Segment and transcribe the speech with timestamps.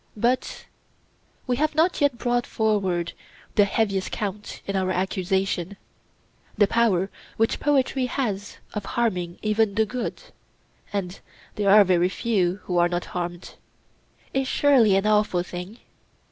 [0.17, 0.65] But
[1.45, 3.13] we have not yet brought forward
[3.53, 5.77] the heaviest count in our accusation:—the
[6.67, 10.23] power which poetry has of harming even the good
[10.91, 11.19] (and
[11.53, 13.53] there are very few who are not harmed),
[14.33, 15.77] is surely an awful thing?